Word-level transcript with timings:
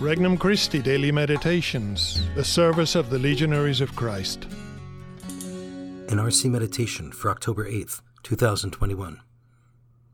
Regnum 0.00 0.38
Christi 0.38 0.80
Daily 0.80 1.10
Meditations, 1.10 2.22
the 2.36 2.44
service 2.44 2.94
of 2.94 3.10
the 3.10 3.18
Legionaries 3.18 3.80
of 3.80 3.96
Christ. 3.96 4.44
An 5.28 6.18
RC 6.18 6.48
Meditation 6.48 7.10
for 7.10 7.32
October 7.32 7.68
8th, 7.68 8.00
2021. 8.22 9.20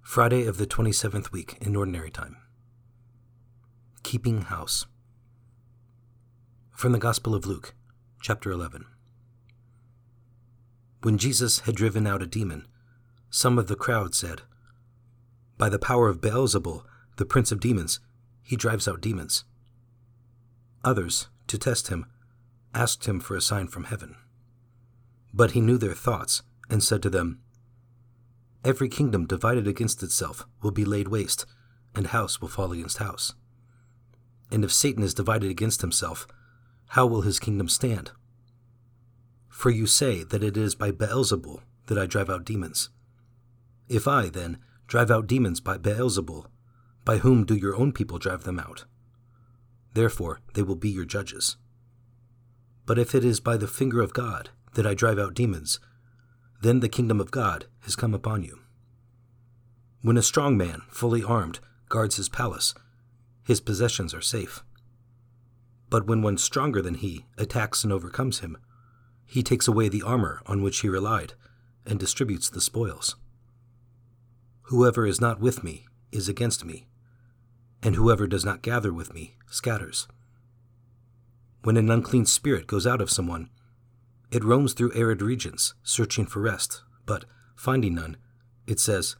Friday 0.00 0.46
of 0.46 0.56
the 0.56 0.66
27th 0.66 1.30
week 1.30 1.58
in 1.60 1.76
Ordinary 1.76 2.10
Time. 2.10 2.38
Keeping 4.02 4.42
House. 4.42 4.86
From 6.70 6.92
the 6.92 6.98
Gospel 6.98 7.34
of 7.34 7.44
Luke, 7.44 7.74
chapter 8.22 8.50
11. 8.50 8.86
When 11.02 11.18
Jesus 11.18 11.60
had 11.60 11.74
driven 11.74 12.06
out 12.06 12.22
a 12.22 12.26
demon, 12.26 12.66
some 13.28 13.58
of 13.58 13.66
the 13.66 13.76
crowd 13.76 14.14
said, 14.14 14.40
By 15.58 15.68
the 15.68 15.78
power 15.78 16.08
of 16.08 16.22
Beelzebul, 16.22 16.82
the 17.18 17.26
prince 17.26 17.52
of 17.52 17.60
demons, 17.60 18.00
he 18.42 18.56
drives 18.56 18.88
out 18.88 19.02
demons. 19.02 19.44
Others, 20.86 21.26
to 21.48 21.58
test 21.58 21.88
him, 21.88 22.06
asked 22.72 23.06
him 23.06 23.18
for 23.18 23.34
a 23.34 23.40
sign 23.40 23.66
from 23.66 23.84
heaven. 23.84 24.14
But 25.34 25.50
he 25.50 25.60
knew 25.60 25.78
their 25.78 25.94
thoughts, 25.94 26.42
and 26.70 26.80
said 26.80 27.02
to 27.02 27.10
them, 27.10 27.40
Every 28.64 28.88
kingdom 28.88 29.26
divided 29.26 29.66
against 29.66 30.04
itself 30.04 30.46
will 30.62 30.70
be 30.70 30.84
laid 30.84 31.08
waste, 31.08 31.44
and 31.96 32.06
house 32.06 32.40
will 32.40 32.48
fall 32.48 32.70
against 32.70 32.98
house. 32.98 33.34
And 34.52 34.62
if 34.62 34.72
Satan 34.72 35.02
is 35.02 35.12
divided 35.12 35.50
against 35.50 35.80
himself, 35.80 36.28
how 36.90 37.04
will 37.04 37.22
his 37.22 37.40
kingdom 37.40 37.68
stand? 37.68 38.12
For 39.48 39.70
you 39.70 39.86
say 39.86 40.22
that 40.22 40.44
it 40.44 40.56
is 40.56 40.76
by 40.76 40.92
Beelzebul 40.92 41.62
that 41.86 41.98
I 41.98 42.06
drive 42.06 42.30
out 42.30 42.44
demons. 42.44 42.90
If 43.88 44.06
I, 44.06 44.28
then, 44.28 44.58
drive 44.86 45.10
out 45.10 45.26
demons 45.26 45.60
by 45.60 45.78
Beelzebul, 45.78 46.46
by 47.04 47.18
whom 47.18 47.44
do 47.44 47.56
your 47.56 47.74
own 47.74 47.90
people 47.90 48.18
drive 48.18 48.44
them 48.44 48.60
out? 48.60 48.84
Therefore, 49.96 50.40
they 50.52 50.62
will 50.62 50.76
be 50.76 50.90
your 50.90 51.06
judges. 51.06 51.56
But 52.84 52.98
if 52.98 53.14
it 53.14 53.24
is 53.24 53.40
by 53.40 53.56
the 53.56 53.66
finger 53.66 54.02
of 54.02 54.12
God 54.12 54.50
that 54.74 54.86
I 54.86 54.92
drive 54.92 55.18
out 55.18 55.32
demons, 55.32 55.80
then 56.60 56.80
the 56.80 56.90
kingdom 56.90 57.18
of 57.18 57.30
God 57.30 57.64
has 57.80 57.96
come 57.96 58.12
upon 58.12 58.42
you. 58.42 58.58
When 60.02 60.18
a 60.18 60.22
strong 60.22 60.54
man, 60.54 60.82
fully 60.90 61.22
armed, 61.22 61.60
guards 61.88 62.16
his 62.16 62.28
palace, 62.28 62.74
his 63.42 63.62
possessions 63.62 64.12
are 64.12 64.20
safe. 64.20 64.62
But 65.88 66.06
when 66.06 66.20
one 66.20 66.36
stronger 66.36 66.82
than 66.82 66.96
he 66.96 67.24
attacks 67.38 67.82
and 67.82 67.90
overcomes 67.90 68.40
him, 68.40 68.58
he 69.24 69.42
takes 69.42 69.66
away 69.66 69.88
the 69.88 70.02
armor 70.02 70.42
on 70.44 70.62
which 70.62 70.80
he 70.80 70.90
relied 70.90 71.32
and 71.86 71.98
distributes 71.98 72.50
the 72.50 72.60
spoils. 72.60 73.16
Whoever 74.64 75.06
is 75.06 75.22
not 75.22 75.40
with 75.40 75.64
me 75.64 75.86
is 76.12 76.28
against 76.28 76.66
me, 76.66 76.86
and 77.82 77.94
whoever 77.94 78.26
does 78.26 78.44
not 78.44 78.62
gather 78.62 78.92
with 78.92 79.14
me 79.14 79.36
scatters. 79.48 80.08
When 81.62 81.76
an 81.76 81.90
unclean 81.90 82.26
spirit 82.26 82.66
goes 82.66 82.86
out 82.86 83.00
of 83.00 83.10
someone, 83.10 83.50
it 84.30 84.44
roams 84.44 84.72
through 84.72 84.94
arid 84.94 85.22
regions, 85.22 85.74
searching 85.82 86.26
for 86.26 86.40
rest, 86.40 86.82
but, 87.04 87.24
finding 87.54 87.94
none, 87.94 88.16
it 88.66 88.80
says, 88.80 89.16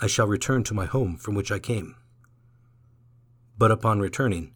I 0.00 0.06
shall 0.06 0.26
return 0.26 0.64
to 0.64 0.74
my 0.74 0.86
home 0.86 1.16
from 1.16 1.34
which 1.34 1.52
I 1.52 1.58
came. 1.58 1.96
But 3.56 3.70
upon 3.70 4.00
returning, 4.00 4.52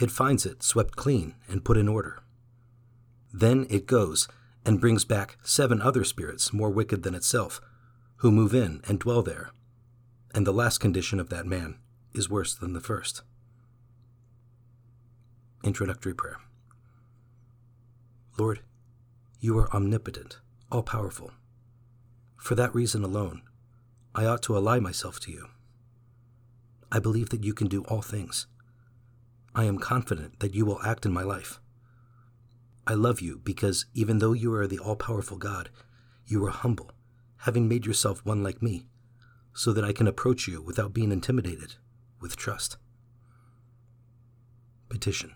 it 0.00 0.10
finds 0.10 0.46
it 0.46 0.62
swept 0.62 0.96
clean 0.96 1.34
and 1.48 1.64
put 1.64 1.76
in 1.76 1.88
order. 1.88 2.22
Then 3.32 3.66
it 3.70 3.86
goes 3.86 4.28
and 4.64 4.80
brings 4.80 5.04
back 5.04 5.38
seven 5.42 5.80
other 5.80 6.04
spirits 6.04 6.52
more 6.52 6.70
wicked 6.70 7.02
than 7.02 7.14
itself, 7.14 7.60
who 8.16 8.30
move 8.30 8.54
in 8.54 8.80
and 8.86 9.00
dwell 9.00 9.22
there. 9.22 9.50
And 10.34 10.46
the 10.46 10.52
last 10.52 10.78
condition 10.78 11.18
of 11.18 11.28
that 11.30 11.46
man 11.46 11.78
is 12.14 12.28
worse 12.28 12.54
than 12.54 12.72
the 12.72 12.80
first. 12.80 13.22
Introductory 15.64 16.14
Prayer 16.14 16.38
Lord, 18.38 18.60
you 19.40 19.58
are 19.58 19.74
omnipotent, 19.74 20.38
all 20.70 20.82
powerful. 20.82 21.32
For 22.36 22.54
that 22.54 22.74
reason 22.74 23.04
alone, 23.04 23.42
I 24.14 24.24
ought 24.24 24.42
to 24.42 24.56
ally 24.56 24.78
myself 24.78 25.20
to 25.20 25.30
you. 25.30 25.48
I 26.90 26.98
believe 26.98 27.30
that 27.30 27.44
you 27.44 27.54
can 27.54 27.68
do 27.68 27.84
all 27.84 28.02
things. 28.02 28.46
I 29.54 29.64
am 29.64 29.78
confident 29.78 30.40
that 30.40 30.54
you 30.54 30.66
will 30.66 30.82
act 30.82 31.06
in 31.06 31.12
my 31.12 31.22
life. 31.22 31.60
I 32.86 32.94
love 32.94 33.20
you 33.20 33.40
because 33.44 33.86
even 33.94 34.18
though 34.18 34.32
you 34.32 34.52
are 34.54 34.66
the 34.66 34.78
all 34.78 34.96
powerful 34.96 35.36
God, 35.36 35.70
you 36.26 36.44
are 36.44 36.50
humble, 36.50 36.90
having 37.38 37.68
made 37.68 37.86
yourself 37.86 38.24
one 38.24 38.42
like 38.42 38.62
me, 38.62 38.86
so 39.54 39.72
that 39.72 39.84
I 39.84 39.92
can 39.92 40.08
approach 40.08 40.48
you 40.48 40.60
without 40.60 40.92
being 40.92 41.12
intimidated, 41.12 41.74
with 42.22 42.36
trust. 42.36 42.78
Petition 44.88 45.34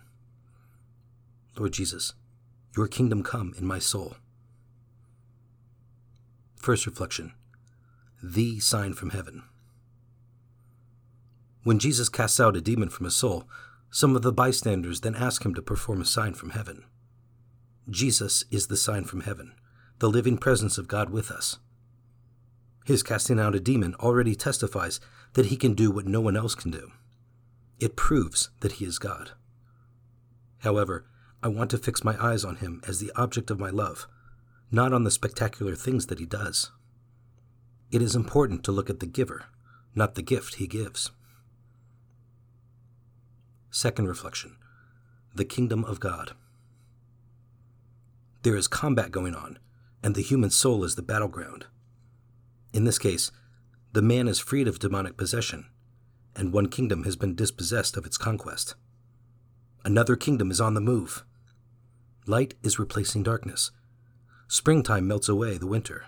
Lord 1.57 1.73
Jesus, 1.73 2.13
your 2.75 2.87
kingdom 2.87 3.23
come 3.23 3.53
in 3.57 3.65
my 3.65 3.79
soul. 3.79 4.15
First 6.55 6.85
reflection 6.85 7.33
The 8.23 8.59
sign 8.59 8.93
from 8.93 9.11
heaven. 9.11 9.43
When 11.63 11.79
Jesus 11.79 12.07
casts 12.09 12.39
out 12.39 12.55
a 12.55 12.61
demon 12.61 12.89
from 12.89 13.05
a 13.05 13.11
soul, 13.11 13.43
some 13.89 14.15
of 14.15 14.21
the 14.21 14.31
bystanders 14.31 15.01
then 15.01 15.15
ask 15.15 15.45
him 15.45 15.53
to 15.55 15.61
perform 15.61 16.01
a 16.01 16.05
sign 16.05 16.33
from 16.33 16.51
heaven. 16.51 16.83
Jesus 17.89 18.43
is 18.51 18.67
the 18.67 18.77
sign 18.77 19.03
from 19.03 19.21
heaven, 19.21 19.53
the 19.99 20.09
living 20.09 20.37
presence 20.37 20.77
of 20.77 20.87
God 20.87 21.09
with 21.09 21.31
us. 21.31 21.57
His 22.87 23.03
casting 23.03 23.37
out 23.37 23.53
a 23.53 23.59
demon 23.59 23.95
already 23.95 24.33
testifies 24.33 25.01
that 25.33 25.47
he 25.47 25.57
can 25.57 25.73
do 25.73 25.91
what 25.91 26.07
no 26.07 26.21
one 26.21 26.37
else 26.37 26.55
can 26.55 26.71
do. 26.71 26.93
It 27.81 27.97
proves 27.97 28.49
that 28.61 28.71
he 28.73 28.85
is 28.85 28.97
God. 28.97 29.31
However, 30.59 31.05
I 31.43 31.49
want 31.49 31.69
to 31.71 31.77
fix 31.77 32.05
my 32.05 32.15
eyes 32.17 32.45
on 32.45 32.55
him 32.55 32.81
as 32.87 33.01
the 33.01 33.11
object 33.17 33.51
of 33.51 33.59
my 33.59 33.69
love, 33.71 34.07
not 34.71 34.93
on 34.93 35.03
the 35.03 35.11
spectacular 35.11 35.75
things 35.75 36.05
that 36.05 36.19
he 36.19 36.25
does. 36.25 36.71
It 37.91 38.01
is 38.01 38.15
important 38.15 38.63
to 38.63 38.71
look 38.71 38.89
at 38.89 39.01
the 39.01 39.05
giver, 39.05 39.47
not 39.93 40.15
the 40.15 40.21
gift 40.21 40.55
he 40.55 40.65
gives. 40.65 41.11
Second 43.69 44.07
reflection 44.07 44.55
The 45.35 45.43
Kingdom 45.43 45.83
of 45.83 45.99
God. 45.99 46.31
There 48.43 48.55
is 48.55 48.69
combat 48.69 49.11
going 49.11 49.35
on, 49.35 49.59
and 50.01 50.15
the 50.15 50.21
human 50.21 50.51
soul 50.51 50.85
is 50.85 50.95
the 50.95 51.01
battleground. 51.01 51.65
In 52.77 52.83
this 52.83 52.99
case, 52.99 53.31
the 53.93 54.03
man 54.03 54.27
is 54.27 54.37
freed 54.37 54.67
of 54.67 54.77
demonic 54.77 55.17
possession, 55.17 55.65
and 56.35 56.53
one 56.53 56.69
kingdom 56.69 57.05
has 57.05 57.15
been 57.15 57.33
dispossessed 57.33 57.97
of 57.97 58.05
its 58.05 58.19
conquest. 58.19 58.75
Another 59.83 60.15
kingdom 60.15 60.51
is 60.51 60.61
on 60.61 60.75
the 60.75 60.79
move. 60.79 61.25
Light 62.27 62.53
is 62.61 62.77
replacing 62.77 63.23
darkness. 63.23 63.71
Springtime 64.47 65.07
melts 65.07 65.27
away 65.27 65.57
the 65.57 65.65
winter. 65.65 66.05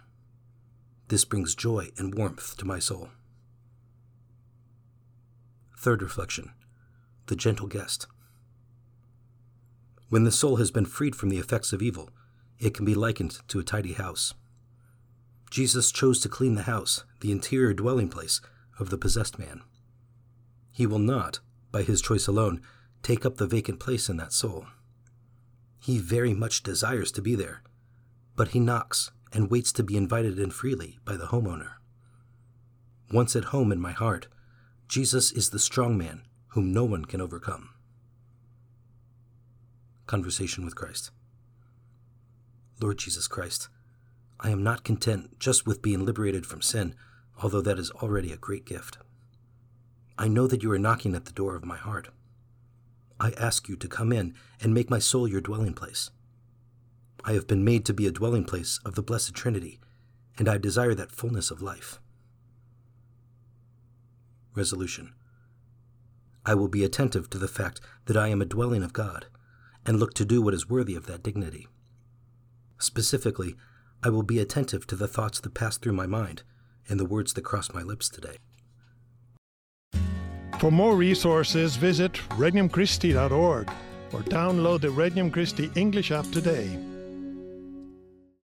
This 1.07 1.25
brings 1.25 1.55
joy 1.55 1.89
and 1.97 2.13
warmth 2.13 2.55
to 2.57 2.65
my 2.65 2.77
soul. 2.77 3.09
Third 5.75 6.03
reflection 6.03 6.51
The 7.25 7.35
gentle 7.35 7.65
guest. 7.65 8.05
When 10.09 10.23
the 10.23 10.31
soul 10.31 10.57
has 10.57 10.69
been 10.69 10.85
freed 10.85 11.15
from 11.15 11.29
the 11.29 11.39
effects 11.39 11.73
of 11.73 11.81
evil, 11.81 12.11
it 12.59 12.75
can 12.75 12.85
be 12.85 12.93
likened 12.93 13.39
to 13.47 13.57
a 13.57 13.63
tidy 13.63 13.93
house. 13.93 14.35
Jesus 15.49 15.91
chose 15.91 16.19
to 16.21 16.29
clean 16.29 16.55
the 16.55 16.63
house, 16.63 17.03
the 17.21 17.31
interior 17.31 17.73
dwelling 17.73 18.09
place 18.09 18.41
of 18.79 18.89
the 18.89 18.97
possessed 18.97 19.39
man. 19.39 19.61
He 20.71 20.85
will 20.85 20.99
not, 20.99 21.39
by 21.71 21.81
his 21.81 22.01
choice 22.01 22.27
alone, 22.27 22.61
take 23.01 23.25
up 23.25 23.37
the 23.37 23.47
vacant 23.47 23.79
place 23.79 24.09
in 24.09 24.17
that 24.17 24.33
soul. 24.33 24.67
He 25.79 25.97
very 25.97 26.33
much 26.33 26.63
desires 26.63 27.11
to 27.13 27.21
be 27.21 27.35
there, 27.35 27.63
but 28.35 28.49
he 28.49 28.59
knocks 28.59 29.11
and 29.33 29.49
waits 29.49 29.71
to 29.73 29.83
be 29.83 29.97
invited 29.97 30.39
in 30.39 30.51
freely 30.51 30.99
by 31.05 31.17
the 31.17 31.27
homeowner. 31.27 31.73
Once 33.11 33.35
at 33.35 33.45
home 33.45 33.71
in 33.71 33.79
my 33.79 33.91
heart, 33.91 34.27
Jesus 34.87 35.31
is 35.31 35.49
the 35.49 35.59
strong 35.59 35.97
man 35.97 36.23
whom 36.49 36.71
no 36.71 36.83
one 36.83 37.05
can 37.05 37.21
overcome. 37.21 37.69
Conversation 40.05 40.65
with 40.65 40.75
Christ. 40.75 41.11
Lord 42.81 42.97
Jesus 42.97 43.27
Christ, 43.27 43.67
I 44.39 44.51
am 44.51 44.63
not 44.63 44.83
content 44.83 45.39
just 45.39 45.67
with 45.67 45.81
being 45.81 46.05
liberated 46.05 46.45
from 46.45 46.61
sin, 46.61 46.95
although 47.41 47.61
that 47.61 47.79
is 47.79 47.91
already 47.91 48.31
a 48.31 48.37
great 48.37 48.65
gift. 48.65 48.97
I 50.17 50.27
know 50.27 50.47
that 50.47 50.63
you 50.63 50.71
are 50.71 50.79
knocking 50.79 51.15
at 51.15 51.25
the 51.25 51.31
door 51.31 51.55
of 51.55 51.65
my 51.65 51.77
heart. 51.77 52.09
I 53.19 53.31
ask 53.31 53.67
you 53.67 53.75
to 53.75 53.87
come 53.87 54.13
in 54.13 54.33
and 54.61 54.73
make 54.73 54.89
my 54.89 54.99
soul 54.99 55.27
your 55.27 55.41
dwelling 55.41 55.73
place. 55.73 56.09
I 57.25 57.33
have 57.33 57.47
been 57.47 57.65
made 57.65 57.85
to 57.85 57.93
be 57.93 58.07
a 58.07 58.11
dwelling 58.11 58.45
place 58.45 58.79
of 58.85 58.95
the 58.95 59.01
Blessed 59.01 59.33
Trinity, 59.33 59.79
and 60.37 60.47
I 60.47 60.57
desire 60.57 60.95
that 60.95 61.11
fullness 61.11 61.51
of 61.51 61.61
life. 61.61 61.99
Resolution 64.55 65.13
I 66.45 66.55
will 66.55 66.69
be 66.69 66.83
attentive 66.83 67.29
to 67.29 67.37
the 67.37 67.49
fact 67.49 67.81
that 68.05 68.17
I 68.17 68.29
am 68.29 68.41
a 68.41 68.45
dwelling 68.45 68.83
of 68.83 68.93
God, 68.93 69.27
and 69.85 69.99
look 69.99 70.13
to 70.15 70.25
do 70.25 70.41
what 70.41 70.53
is 70.53 70.69
worthy 70.69 70.95
of 70.95 71.05
that 71.07 71.21
dignity. 71.21 71.67
Specifically, 72.79 73.55
I 74.03 74.09
will 74.09 74.23
be 74.23 74.39
attentive 74.39 74.87
to 74.87 74.95
the 74.95 75.07
thoughts 75.07 75.39
that 75.41 75.53
pass 75.53 75.77
through 75.77 75.93
my 75.93 76.07
mind 76.07 76.43
and 76.87 76.99
the 76.99 77.05
words 77.05 77.33
that 77.33 77.43
cross 77.43 77.73
my 77.73 77.81
lips 77.81 78.09
today. 78.09 78.37
For 80.59 80.71
more 80.71 80.95
resources, 80.95 81.75
visit 81.75 82.13
regnumchristi.org 82.31 83.69
or 84.11 84.19
download 84.21 84.81
the 84.81 84.89
Regnum 84.89 85.31
Christi 85.31 85.71
English 85.75 86.11
app 86.11 86.25
today. 86.31 86.88